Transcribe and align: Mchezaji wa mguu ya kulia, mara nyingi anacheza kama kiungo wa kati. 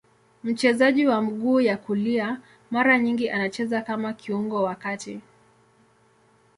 Mchezaji 0.43 1.07
wa 1.07 1.21
mguu 1.21 1.59
ya 1.61 1.77
kulia, 1.77 2.41
mara 2.71 2.97
nyingi 2.99 3.29
anacheza 3.29 3.81
kama 3.81 4.13
kiungo 4.13 4.63
wa 4.63 4.75
kati. 4.75 5.19